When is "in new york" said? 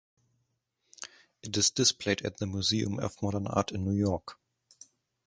3.71-4.39